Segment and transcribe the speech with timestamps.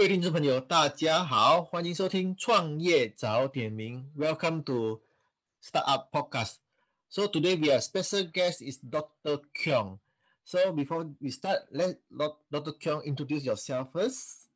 [0.00, 4.10] 各位听众朋友，大家好，欢迎收听《创业早点名》。
[4.18, 5.02] Welcome to
[5.62, 6.54] Startup Podcast.
[7.10, 9.42] So today we have special guest is Dr.
[9.52, 9.98] Keong.
[10.42, 11.98] So before we start, let
[12.50, 12.72] Dr.
[12.80, 14.48] Keong introduce yourself first.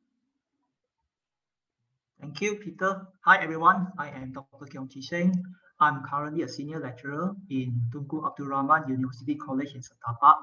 [2.19, 3.05] Thank you, Peter.
[3.21, 3.93] Hi everyone.
[3.99, 4.65] I am Dr.
[4.65, 5.31] Keong Chee Sheng.
[5.79, 10.41] I'm currently a senior lecturer in Tunku Abdul Rahman University College in Setapak.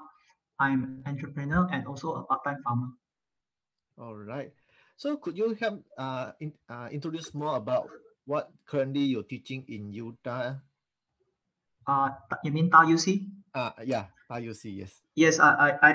[0.60, 2.94] I'm an entrepreneur and also a part-time farmer.
[3.98, 4.52] All right.
[5.02, 7.90] So could you help uh, in, uh, introduce more about
[8.22, 10.62] what currently you're teaching in Utah?
[11.82, 12.14] Uh,
[12.46, 13.26] you mean TAUC?
[13.50, 15.02] Uh, yeah, TAUC, yes.
[15.18, 15.90] Yes, I, I,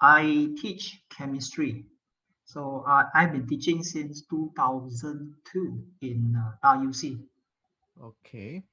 [0.00, 0.22] I
[0.56, 1.84] teach chemistry.
[2.48, 5.36] So uh, I've been teaching since 2002
[6.00, 7.20] in uh, TAUC.
[8.00, 8.64] Okay.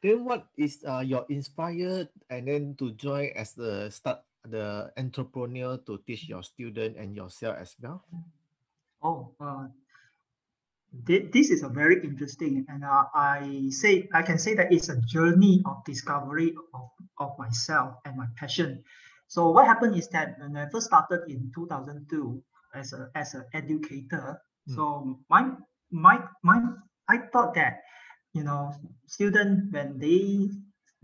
[0.00, 5.76] Then what is uh, your inspired and then to join as the start the entrepreneur
[5.84, 8.00] to teach your student and yourself as well?
[9.02, 9.68] Oh, uh,
[10.92, 15.00] this is a very interesting, and uh, I say I can say that it's a
[15.02, 18.82] journey of discovery of, of myself and my passion.
[19.28, 22.42] So what happened is that when I first started in 2002
[22.74, 24.74] as a as an educator, mm.
[24.74, 25.52] so my
[25.92, 26.60] my my
[27.08, 27.84] I thought that
[28.32, 28.72] you know
[29.06, 30.48] students when they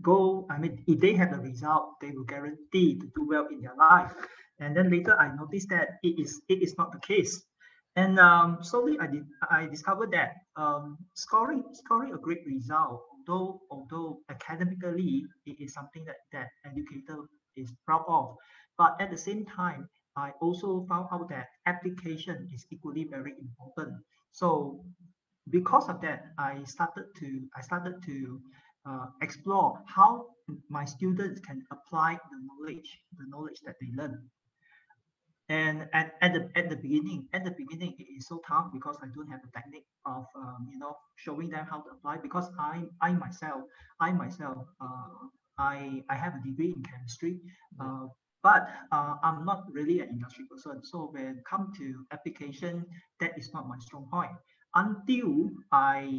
[0.01, 3.61] go, I mean if they have a result, they will guarantee to do well in
[3.61, 4.11] their life.
[4.59, 7.45] And then later I noticed that it is it is not the case.
[7.95, 13.61] And um, slowly I did I discovered that um, scoring scoring a great result, although
[13.71, 17.23] although academically it is something that that educator
[17.55, 18.35] is proud of,
[18.77, 19.87] but at the same time
[20.17, 23.95] I also found out that application is equally very important.
[24.31, 24.83] So
[25.49, 28.41] because of that, I started to I started to
[28.85, 30.35] uh, explore how
[30.69, 34.19] my students can apply the knowledge the knowledge that they learn
[35.49, 38.97] and at, at the at the beginning at the beginning it is so tough because
[39.03, 42.49] i don't have a technique of um, you know showing them how to apply because
[42.59, 43.61] i i myself
[43.99, 45.27] i myself uh,
[45.59, 47.39] i i have a degree in chemistry
[47.79, 48.05] uh,
[48.41, 52.83] but uh, i'm not really an industry person so when it come to application
[53.19, 54.31] that is not my strong point
[54.75, 56.09] until i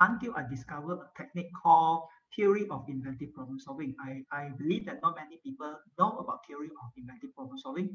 [0.00, 2.02] until i discovered a technique called
[2.34, 3.94] theory of inventive problem solving.
[4.00, 7.94] I, I believe that not many people know about theory of inventive problem solving.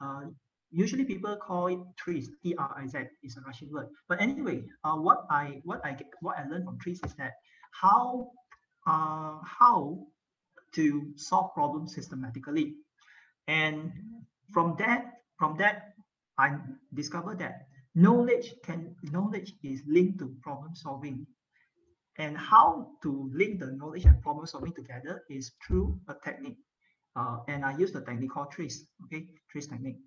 [0.00, 0.22] Uh,
[0.70, 3.88] usually people call it TRIZ, T-R-I-Z, is a Russian word.
[4.08, 7.32] But anyway, uh, what I what I get, what I learned from TRIZ is that
[7.70, 8.30] how
[8.86, 10.06] uh, how
[10.74, 12.74] to solve problems systematically,
[13.46, 13.92] and
[14.52, 15.04] from that
[15.38, 15.94] from that
[16.38, 16.56] I
[16.92, 21.26] discovered that knowledge can knowledge is linked to problem solving.
[22.16, 26.58] And how to link the knowledge and problem solving together is through a technique
[27.16, 29.98] uh, and I use the technique called TRIZ, okay, TRIZ technique.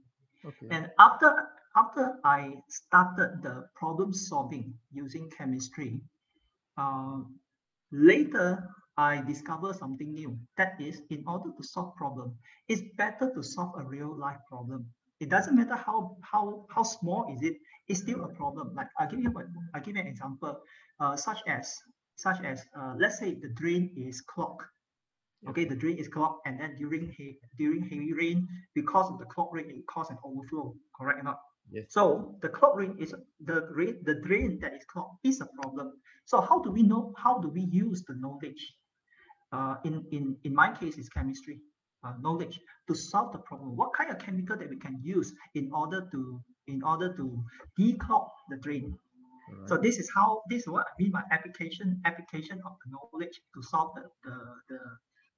[0.45, 0.67] Okay.
[0.71, 6.01] And after after I started the problem solving using chemistry,
[6.77, 7.21] uh,
[7.91, 10.37] later I discovered something new.
[10.57, 12.35] That is, in order to solve problem,
[12.67, 14.87] it's better to solve a real life problem.
[15.19, 17.57] It doesn't matter how how how small is it.
[17.87, 18.75] It's still a problem.
[18.75, 19.33] Like I give you
[19.73, 20.59] I give you an example,
[20.99, 21.73] uh, such as
[22.15, 24.63] such as uh, let's say the drain is clogged
[25.47, 29.25] Okay, the drain is clogged, and then during he, during heavy rain, because of the
[29.25, 30.73] clogged rain, it causes an overflow.
[30.99, 31.39] Correct or not?
[31.71, 31.85] Yes.
[31.89, 33.13] So the clogged rain is
[33.45, 35.93] the rain, the drain that is clogged is a problem.
[36.25, 37.13] So how do we know?
[37.17, 38.73] How do we use the knowledge?
[39.51, 41.61] Uh, in in in my case, is chemistry
[42.03, 43.75] uh, knowledge to solve the problem.
[43.75, 47.43] What kind of chemical that we can use in order to in order to
[47.79, 48.97] declog the drain?
[49.49, 49.69] Right.
[49.69, 53.39] So this is how this is what I mean by application application of the knowledge
[53.55, 54.35] to solve the the,
[54.69, 54.79] the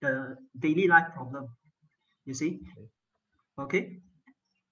[0.02, 1.48] the daily life problem.
[2.26, 2.60] You see?
[3.60, 4.00] Okay.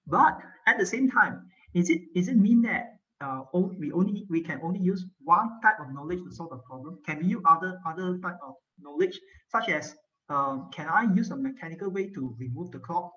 [0.06, 4.40] But at the same time, is it is it mean that uh, we only we
[4.40, 6.98] can only use one type of knowledge to solve a problem?
[7.06, 9.20] Can we use other other type of knowledge,
[9.50, 9.94] such as
[10.28, 13.10] um, can I use a mechanical way to remove the clog?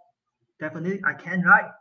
[0.60, 1.72] Definitely, I can, right?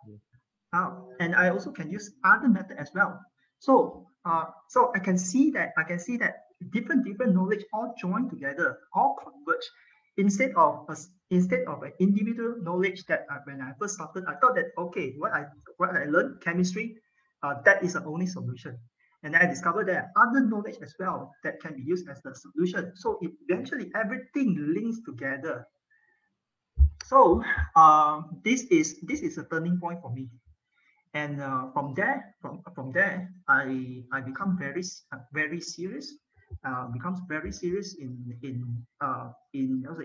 [0.73, 3.21] Uh, and I also can use other method as well.
[3.59, 7.95] So, uh, so I can see that I can see that different different knowledge all
[8.01, 9.67] join together, all converge
[10.17, 10.97] instead of a,
[11.31, 15.15] instead of an individual knowledge that I, when I first started, I thought that okay,
[15.19, 15.47] what I
[15.77, 16.97] what I learned chemistry,
[17.43, 18.79] uh, that is the only solution.
[19.23, 22.35] And I discovered there are other knowledge as well that can be used as the
[22.35, 22.93] solution.
[22.97, 25.67] So eventually everything links together.
[27.05, 27.45] So
[27.77, 30.31] uh, this is this is a turning point for me.
[31.13, 34.83] And uh, from there, from from there, I I become very
[35.35, 36.15] very serious
[36.65, 40.05] uh, becomes very serious in in uh, in also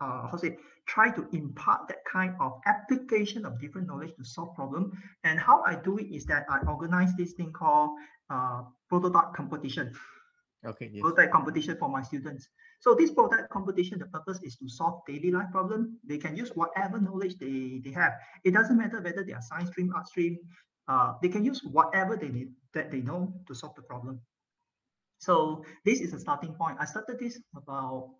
[0.00, 4.54] uh, how say, try to impart that kind of application of different knowledge to solve
[4.54, 4.92] problem.
[5.24, 7.90] And how I do it is that I organize this thing called
[8.30, 9.92] uh, prototype competition.
[10.64, 10.90] Okay.
[10.92, 11.02] Yes.
[11.02, 12.48] Prototype competition for my students.
[12.80, 15.98] So this prototype competition, the purpose is to solve daily life problem.
[16.06, 18.12] They can use whatever knowledge they, they have.
[18.44, 20.38] It doesn't matter whether they are science stream, art stream.
[20.88, 24.20] Uh, they can use whatever they need that they know to solve the problem.
[25.18, 26.76] So this is a starting point.
[26.80, 28.10] I started this about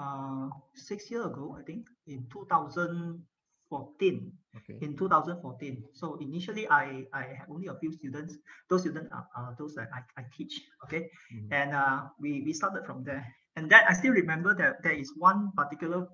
[0.00, 4.32] uh, six years ago, I think, in 2014.
[4.56, 4.78] Okay.
[4.84, 5.84] In 2014.
[5.92, 8.36] So initially, I I had only a few students.
[8.68, 10.60] Those students are, are those that I, I teach.
[10.84, 11.48] Okay, Mhm.
[11.52, 13.24] and uh, we we started from there.
[13.56, 16.08] And that I still remember that there is one particular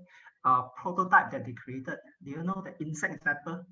[0.45, 1.99] uh, prototype that they created.
[2.23, 3.63] Do you know the insect zapper?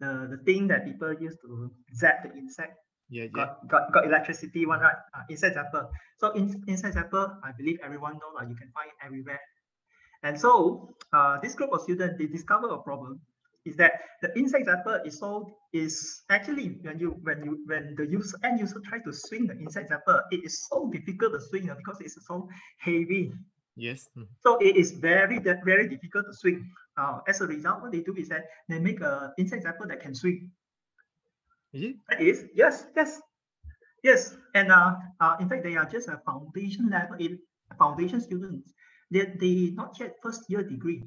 [0.00, 2.78] The the thing that people use to zap the insect
[3.10, 3.24] Yeah.
[3.24, 3.28] Yeah.
[3.34, 4.96] got, got, got electricity one, right?
[5.14, 5.88] Uh, insect zapper.
[6.18, 9.40] So in, insect zapper, I believe everyone knows uh, you can find it everywhere.
[10.22, 13.20] And so uh, this group of students, they discover a problem
[13.64, 13.92] is that
[14.22, 18.58] the insect zapper is so is actually when you when you when the user end
[18.58, 22.16] user try to swing the insect zapper, it is so difficult to swing because it's
[22.26, 22.48] so
[22.78, 23.32] heavy.
[23.76, 24.08] Yes.
[24.16, 24.26] mhm.
[24.40, 26.70] So it is very that very difficult to swing.
[26.96, 30.00] Uh, as a result, what they do is that they make a insect zapper that
[30.00, 30.50] can swing.
[31.72, 31.96] Is it?
[32.08, 33.20] That is, yes, yes,
[34.02, 34.36] yes.
[34.54, 37.38] And uh, uh, in fact, they are just a foundation level in
[37.78, 38.72] foundation students.
[39.10, 41.02] They they not yet first year degree.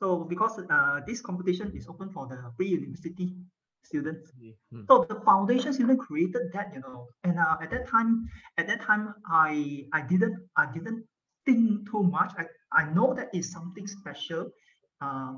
[0.00, 3.36] So because uh, this competition is open for the pre-university
[3.84, 4.32] students.
[4.40, 4.52] Yeah.
[4.72, 4.86] Mm.
[4.88, 8.28] So the foundation student created that, you know, and uh, at that time,
[8.58, 11.04] at that time, I I didn't I didn't
[11.46, 12.32] think too much.
[12.36, 14.50] I I know that is something special,
[15.00, 15.34] uh,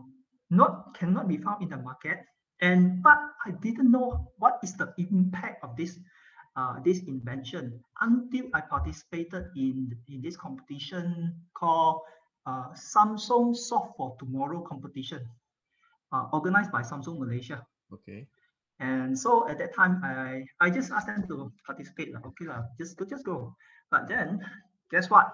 [0.51, 2.19] not cannot be found in the market,
[2.61, 5.99] and but I didn't know what is the impact of this
[6.57, 12.01] uh, this invention until I participated in in this competition called
[12.47, 15.21] uh, Samsung Solve for Tomorrow competition,
[16.13, 17.67] uh, organized by Samsung Malaysia.
[17.93, 18.27] Okay.
[18.81, 22.13] And so at that time, I I just asked them to participate.
[22.13, 23.53] Like, okay, lah, just go, just go.
[23.91, 24.41] But then,
[24.91, 25.29] guess what?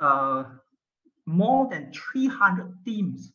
[0.00, 0.44] Uh,
[1.26, 3.32] more than 300 teams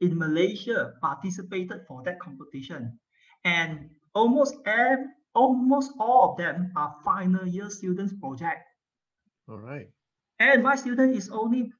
[0.00, 2.98] in Malaysia participated for that competition,
[3.44, 8.64] and almost ev- almost all of them are final year students project.
[9.48, 9.88] All right.
[10.38, 11.72] And my student is only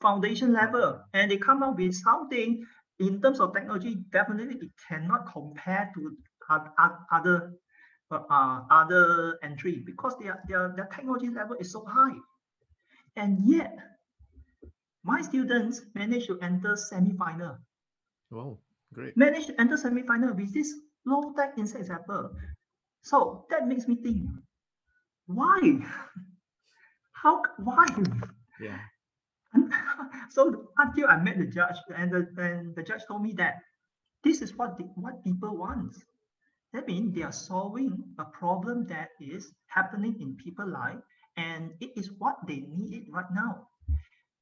[0.00, 2.64] foundation level, and they come up with something
[2.98, 3.96] in terms of technology.
[4.10, 6.16] Definitely, it cannot compare to
[6.50, 7.52] oth- oth- other
[8.10, 12.16] uh, uh, other entry because their their their technology level is so high,
[13.16, 13.78] and yet
[15.02, 17.56] my students managed to enter semi-final.
[18.30, 18.58] Wow.
[18.92, 19.16] Great.
[19.16, 20.74] Managed to enter semi-final with this
[21.06, 22.30] low-tech insect zapper.
[23.02, 24.28] So that makes me think,
[25.26, 25.78] why?
[27.12, 27.42] How?
[27.58, 27.86] Why?
[28.60, 28.78] Yeah.
[29.54, 29.72] And
[30.30, 33.62] so until I met the judge, and the and the judge told me that
[34.24, 35.94] this is what the, what people want.
[36.72, 41.00] That means they are solving a problem that is happening in people's life,
[41.36, 43.66] and it is what they need right now.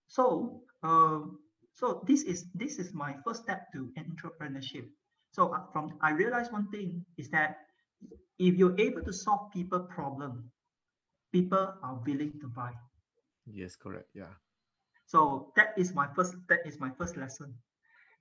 [0.09, 1.21] So, uh,
[1.73, 4.89] so this is this is my first step to entrepreneurship.
[5.31, 7.59] So uh, from I realized one thing is that
[8.39, 10.51] if you're able to solve people problem,
[11.33, 12.73] people are willing to buy.
[13.47, 13.77] Yes.
[13.77, 14.09] Correct.
[14.15, 14.33] Yeah.
[15.07, 17.55] So that is my first that is my first lesson.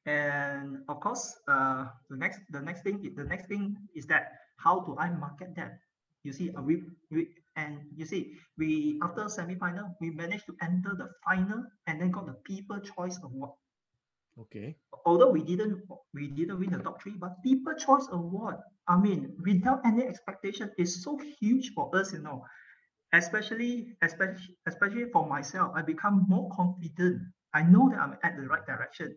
[0.06, 4.82] And of course, uh, the next the next thing the next thing is that how
[4.82, 5.80] do I market that?
[6.24, 10.96] You see, uh, we, we and you see we after semi-final we managed to enter
[10.96, 13.52] the final and then got the People Choice Award.
[14.40, 14.78] Okay.
[15.06, 15.82] Although we didn't
[16.14, 18.58] we didn't win the top three, but People Choice Award.
[18.88, 22.46] I mean, without any expectation, is so huge for us, you know
[23.14, 27.22] especially especially especially for myself i become more confident
[27.54, 29.16] i know that i'm at the right direction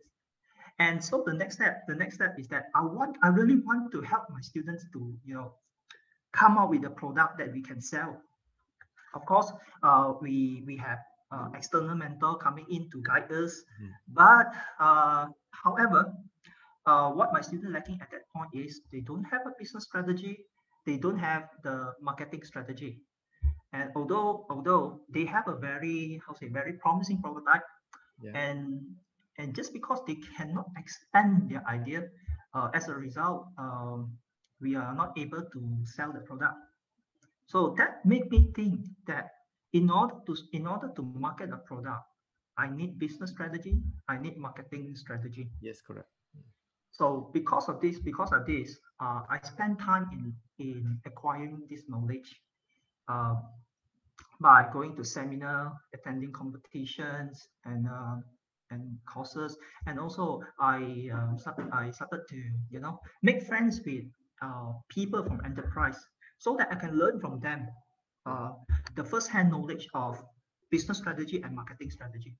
[0.78, 3.90] and so the next step the next step is that i want i really want
[3.90, 5.52] to help my students to you know
[6.32, 8.22] come up with a product that we can sell
[9.14, 9.52] of course
[9.82, 10.98] uh, we we have
[11.32, 13.90] uh, external mentor coming in to guide us Mhm.
[14.08, 14.46] but
[14.78, 15.26] uh,
[15.64, 16.12] however
[16.86, 20.44] uh, what my students lacking at that point is they don't have a business strategy
[20.86, 23.02] they don't have the marketing strategy
[23.72, 27.64] and although although they have a very how say very promising prototype
[28.20, 28.32] Yeah.
[28.36, 28.80] and
[29.38, 32.08] and just because they cannot expand their idea
[32.54, 34.12] uh, as a result um,
[34.60, 36.56] we are not able to sell the product
[37.50, 39.30] so that made me think that
[39.72, 42.04] in order to in order to market a product
[42.58, 43.74] i need business strategy
[44.08, 45.80] i need marketing strategy Yes.
[45.86, 46.08] Correct.
[46.90, 50.24] so because of this, because of this, uh, I spend time in
[50.66, 52.30] in acquiring this knowledge
[53.08, 53.36] uh,
[54.40, 58.16] by going to seminar, attending competitions, and uh,
[58.70, 64.04] and courses, and also I um, started, I started to you know make friends with
[64.42, 65.98] uh, people from enterprise
[66.40, 67.68] so that I can learn from them
[68.26, 68.50] uh,
[68.96, 70.18] the first-hand knowledge of
[70.70, 72.34] business strategy and marketing strategy.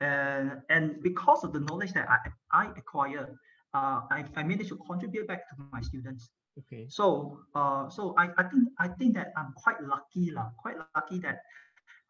[0.00, 2.18] And, and because of the knowledge that I,
[2.50, 3.36] I acquire,
[3.74, 6.30] uh, I, I managed to contribute back to my students.
[6.58, 6.86] Okay.
[6.88, 10.50] So, uh, so I, I think I think that I'm quite lucky, lah.
[10.58, 11.44] Quite lucky that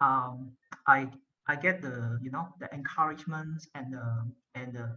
[0.00, 0.52] um,
[0.86, 1.10] I
[1.46, 4.06] I get the you know the encouragements and the
[4.54, 4.96] and the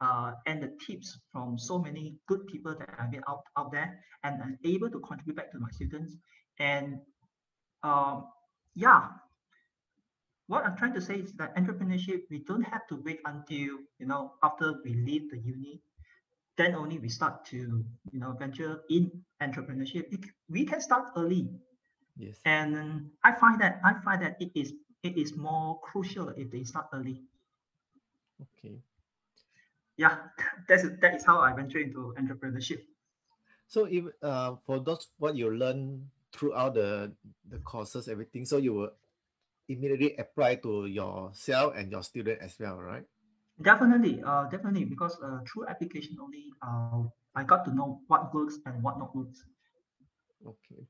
[0.00, 4.00] uh, and the tips from so many good people that I've been out out there,
[4.24, 6.16] and I'm able to contribute back to my students.
[6.58, 6.98] And
[7.82, 8.26] um,
[8.74, 9.08] yeah,
[10.46, 14.06] what I'm trying to say is that entrepreneurship, we don't have to wait until, you
[14.06, 15.80] know, after we leave the uni,
[16.56, 20.12] then only we start to, you know, venture in entrepreneurship.
[20.48, 21.50] We can start early.
[22.16, 22.36] Yes.
[22.44, 26.64] And I find that I find that it is it is more crucial if they
[26.64, 27.22] start early.
[28.42, 28.80] Okay.
[30.00, 30.16] Yeah,
[30.68, 32.88] that's that is how I venture into entrepreneurship.
[33.68, 37.12] So if uh for those what you learn throughout the
[37.52, 38.92] the courses, everything, so you will
[39.68, 43.04] immediately apply to yourself and your student as well, right?
[43.60, 47.04] Definitely, uh, definitely, because uh, through application only, uh,
[47.36, 49.44] I got to know what works and what not works.
[50.40, 50.80] Okay.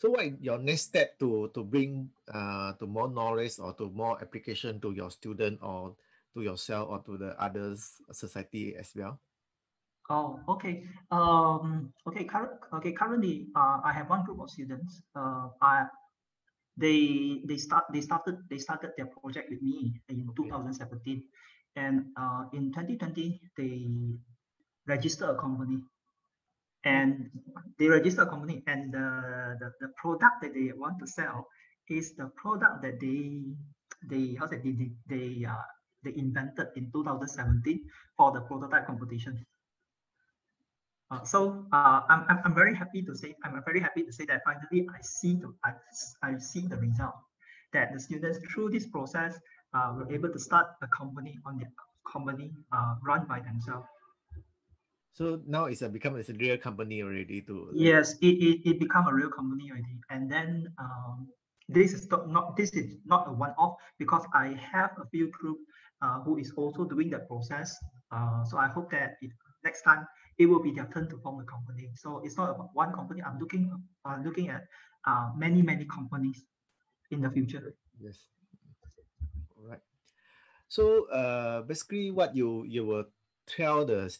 [0.00, 3.92] So what is your next step to to bring uh to more knowledge or to
[3.92, 6.00] more application to your student or
[6.34, 9.20] to yourself or to the others society as well?
[10.10, 10.84] Oh, okay.
[11.10, 12.24] Um, okay.
[12.24, 12.92] Current, okay.
[12.92, 15.00] Currently, uh, I have one group of students.
[15.16, 15.86] Uh, I
[16.76, 21.22] they they start they started they started their project with me in 2017
[21.76, 23.86] and uh, in 2020 they
[24.86, 25.78] register a company
[26.84, 27.30] and
[27.78, 31.46] they register a company and the, the, the product that they want to sell
[31.88, 33.42] is the product that they
[34.10, 35.54] they how they they, they uh,
[36.04, 37.80] they invented in 2017
[38.16, 39.44] for the prototype competition
[41.10, 44.24] uh, so uh, I'm, I'm, I'm very happy to say I'm very happy to say
[44.26, 45.72] that finally I see the I,
[46.22, 47.14] I see the result
[47.72, 49.38] that the students through this process
[49.74, 51.70] uh, were able to start a company on their
[52.10, 53.86] company uh, run by themselves.
[55.12, 58.80] So now it's a become it's a real company already to yes it, it, it
[58.80, 61.28] become a real company already and then um,
[61.68, 65.58] this is not, not this is not a one-off because I have a few group
[66.04, 67.72] uh, who is also doing that process
[68.14, 69.30] uh, so I hope that it,
[69.64, 70.06] next time
[70.38, 71.90] it will be their turn to form a company.
[71.96, 73.22] So it's not about one company.
[73.22, 73.70] I'm looking
[74.04, 74.66] uh, looking at
[75.06, 76.44] uh, many many companies
[77.10, 77.74] in the future.
[77.98, 78.18] Yes.
[79.58, 79.82] All right.
[80.68, 83.06] So uh, basically, what you you will
[83.46, 84.14] tell the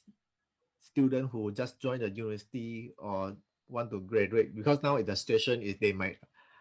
[0.80, 3.36] student who just joined the university or
[3.68, 6.18] want to graduate because now the situation is they might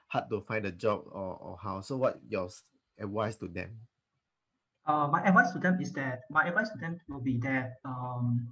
[0.07, 1.81] hard to find a job or, or how.
[1.81, 2.49] So what your
[2.99, 3.89] advice to them?
[4.85, 8.47] Uh, my advice to them is that my advice to them will be that um,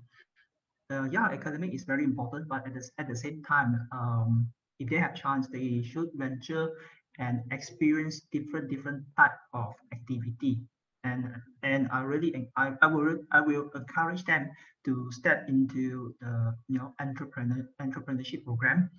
[0.91, 4.47] uh, yeah, academic is very important, but at the, at the same time, um,
[4.79, 6.71] if they have chance, they should venture
[7.19, 10.59] and experience different different type of activity.
[11.03, 11.33] And
[11.63, 14.51] and I really I, I will I will encourage them
[14.85, 18.89] to step into the you know entrepreneur entrepreneurship program.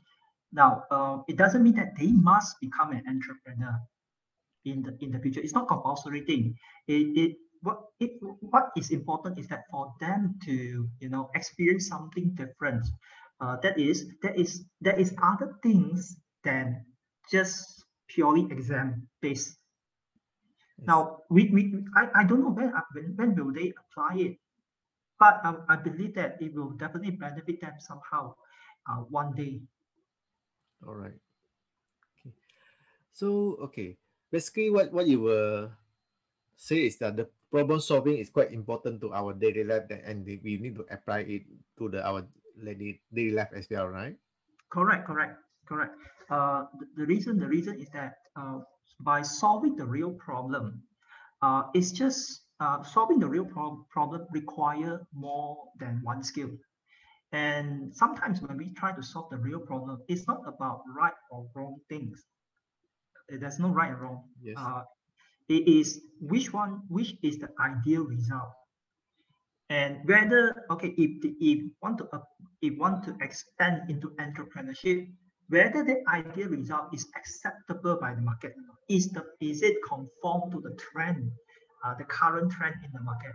[0.52, 3.80] Now, uh, it doesn't mean that they must become an entrepreneur
[4.64, 5.40] in the in the future.
[5.40, 6.56] It's not compulsory thing.
[6.86, 11.88] It, it what it what is important is that for them to you know experience
[11.88, 12.84] something different
[13.40, 16.84] uh, that is there is there is other things than
[17.30, 19.56] just purely exam based
[20.78, 20.86] yes.
[20.86, 24.36] now we, we I, I don't know when, when when will they apply it
[25.18, 28.34] but I, I believe that it will definitely benefit them somehow
[28.90, 29.62] uh, one day
[30.86, 31.18] all right
[32.18, 32.34] okay
[33.12, 33.96] so okay
[34.32, 35.68] basically what what you were
[36.56, 40.56] say is that the problem solving is quite important to our daily life and we
[40.56, 41.44] need to apply it
[41.76, 42.24] to the our
[42.56, 42.98] daily,
[43.30, 44.16] life as well right?
[44.72, 45.36] Correct correct
[45.68, 45.92] correct.
[46.30, 48.64] Uh, the, the reason the reason is that uh,
[49.04, 50.80] by solving the real problem
[51.42, 56.50] uh, it's just uh, solving the real pro- problem require more than one skill.
[57.32, 61.44] And sometimes when we try to solve the real problem it's not about right or
[61.54, 62.24] wrong things
[63.28, 64.56] there's no right and wrong yes.
[64.58, 64.82] Uh,
[65.48, 68.52] it is which one, which is the ideal result.
[69.70, 72.20] And whether, okay, if, if want to, uh,
[72.60, 75.08] if want to expand into entrepreneurship,
[75.48, 78.54] whether the ideal result is acceptable by the market,
[78.88, 81.30] is the is it conform to the trend,
[81.84, 83.32] uh, the current trend in the market?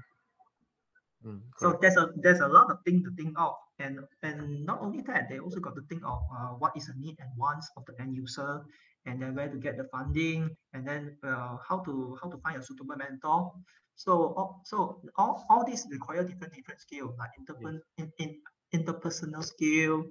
[1.26, 4.80] Mm, so there's a there's a lot of things to think of, and and not
[4.82, 7.70] only that, they also got to think of uh, what is the need and wants
[7.78, 8.62] of the end user,
[9.08, 12.60] and then where to get the funding, and then uh, how to how to find
[12.60, 13.52] a suitable mentor.
[13.96, 18.38] So, all, so all, all these require different different skills like interper- in, in,
[18.76, 20.06] interpersonal skill,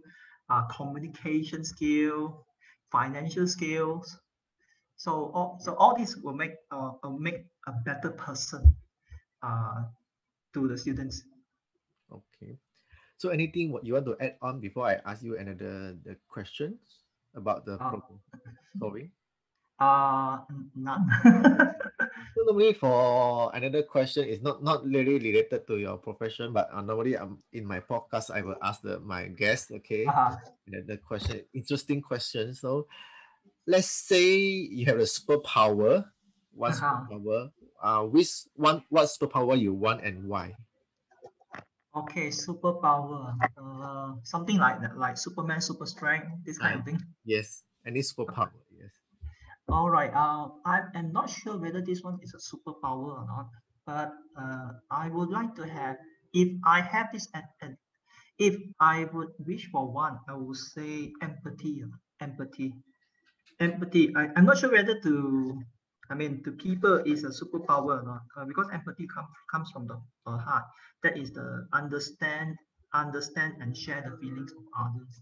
[0.51, 2.45] uh, communication skill,
[2.91, 4.19] financial skills.
[4.97, 8.75] So all so all these will make uh, will make a better person
[9.43, 9.85] uh,
[10.55, 11.23] to the students.
[12.11, 12.57] Okay.
[13.19, 17.06] So anything what you want to add on before I ask you another the questions
[17.37, 18.19] about the Uh, problem
[18.81, 19.11] solving?
[19.79, 20.41] Uh,
[20.75, 21.05] none.
[22.37, 26.81] So normally for another question is not not really related to your profession, but uh,
[26.81, 30.37] normally um, in my podcast I will ask the my guest, okay, uh-huh.
[30.69, 32.53] the, the question interesting question.
[32.57, 32.89] So
[33.67, 34.37] let's say
[34.69, 36.09] you have a superpower,
[36.53, 37.05] one Uh-huh.
[37.05, 37.53] superpower.
[37.77, 40.57] Uh, which one what superpower you want and why?
[41.97, 43.33] Okay, superpower.
[43.57, 47.01] Uh, something like that, like Superman, super strength, this kind of thing.
[47.25, 48.53] Yes, any superpower.
[48.71, 48.93] Yes.
[49.69, 50.13] All right.
[50.13, 53.49] Uh, I am not sure whether this one is a superpower or not,
[53.87, 55.97] but uh, I would like to have,
[56.35, 57.29] if I have this,
[58.39, 61.83] if I would wish for one, I would say empathy.
[62.21, 62.75] Empathy.
[63.59, 64.15] Empathy.
[64.15, 65.63] I, I'm not sure whether to,
[66.11, 70.01] I mean, to people is a superpower not, uh, because empathy comes comes from the
[70.27, 70.65] uh, heart.
[71.03, 72.57] That is the understand,
[72.95, 75.21] understand and share the feelings of others.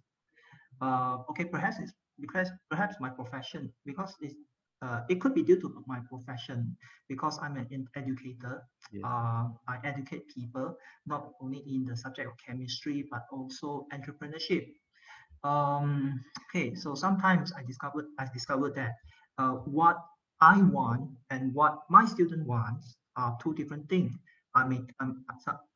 [0.81, 4.35] Uh, okay, perhaps it's because perhaps my profession because it's
[4.83, 6.77] uh, it could be due to my profession
[7.09, 8.63] because I'm an educator.
[8.93, 9.03] Yes.
[9.05, 10.77] Uh, I educate people
[11.07, 14.69] not only in the subject of chemistry but also entrepreneurship.
[15.43, 18.93] Um, okay, so sometimes I discovered I discovered that
[19.39, 19.97] uh, what
[20.45, 24.13] I want and what my student wants are two different things.
[24.55, 25.25] I may um,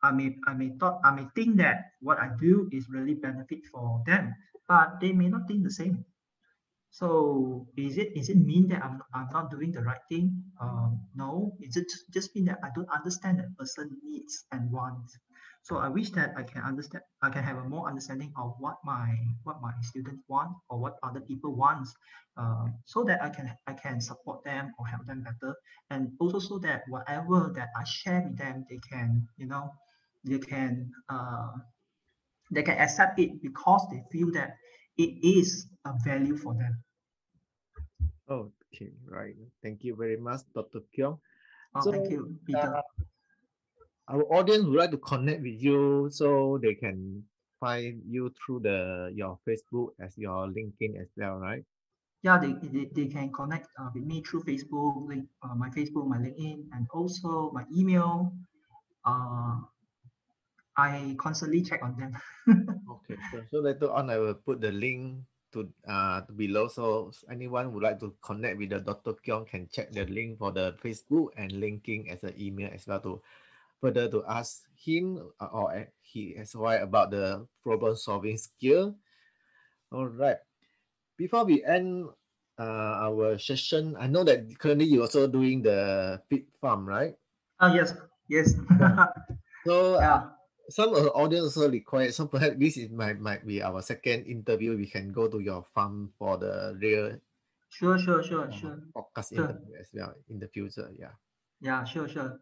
[0.03, 3.65] I may I may thought I may think that what I do is really benefit
[3.73, 4.35] for them,
[4.69, 6.05] but they may not think the same.
[6.91, 10.37] So is it is it mean that I'm I'm not doing the right thing?
[10.61, 15.17] Um, no, is it just mean that I don't understand that person needs and wants?
[15.69, 18.79] So I wish that I can understand I can have a more understanding of what
[18.89, 19.13] my
[19.45, 21.93] what my students want or what other people wants,
[22.39, 25.53] uh, so that I can I can support them or help them better,
[25.91, 29.69] and also so that whatever that I share with them, they can you know
[30.25, 31.53] they can uh,
[32.51, 34.57] they can accept it because they feel that
[34.97, 36.81] it is a value for them.
[38.25, 39.37] Okay, right.
[39.63, 40.81] Thank you very much, Dr.
[40.97, 41.21] Keong.
[41.75, 42.73] Oh, So, thank you, Peter.
[42.77, 43.05] Uh,
[44.09, 47.23] our audience would like to connect with you so they can
[47.61, 51.65] find you through the your Facebook as your LinkedIn as well, right?
[52.23, 56.07] yeah, they, they, they can connect uh, with me through Facebook, link, uh, my Facebook,
[56.07, 58.33] my LinkedIn, and also my email.
[59.05, 59.63] Uh,
[60.77, 62.15] I constantly check on them.
[62.89, 65.21] Okay, so, so later on I will put the link
[65.53, 69.17] to uh to below so anyone would like to connect with the Dr.
[69.25, 73.01] Keong can check the link for the Facebook and LinkedIn as an email as well
[73.01, 73.21] to
[73.81, 78.97] further to ask him uh, or uh, he as well about the problem solving skill.
[79.93, 80.39] All right.
[81.17, 82.09] Before we end
[82.59, 87.17] uh, our session, I know that currently you're also doing the pig farm, right?
[87.61, 87.95] Ah, yes,
[88.29, 88.55] yes.
[89.67, 90.31] So uh,
[90.71, 94.25] some of the audience also require so perhaps this is might might be our second
[94.27, 94.77] interview.
[94.77, 97.19] We can go to your farm for the real
[97.69, 98.79] sure, sure, sure, uh, sure.
[98.97, 99.51] podcast Sure.
[99.51, 100.89] interview as well in the future.
[100.97, 101.15] Yeah.
[101.61, 102.41] Yeah, sure, sure.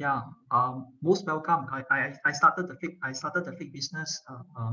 [0.00, 1.68] Yeah, um, most welcome.
[1.68, 4.72] I, I, I started the fig, I started the fig business, uh, uh,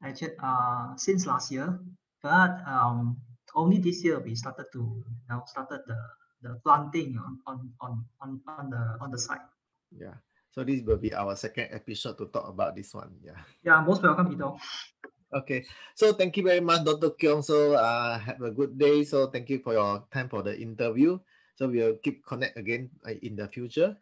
[0.00, 1.76] actually, uh, since last year,
[2.24, 3.20] but um,
[3.52, 6.00] only this year we started to, you know, started the,
[6.40, 9.44] the planting on, on, on, on, on the, on the site.
[9.92, 10.16] Yeah.
[10.48, 13.12] So this will be our second episode to talk about this one.
[13.20, 13.36] Yeah.
[13.62, 14.56] Yeah, most welcome, Ito.
[15.36, 15.68] Okay.
[15.94, 17.10] So thank you very much, Dr.
[17.10, 17.44] Keong.
[17.44, 19.04] So uh have a good day.
[19.04, 21.20] So thank you for your time for the interview.
[21.56, 24.00] So we'll keep connect again uh, in the future.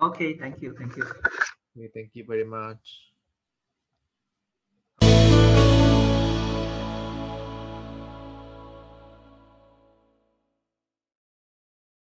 [0.00, 1.04] Okay, thank you, thank you.
[1.76, 3.12] Okay, thank you very much.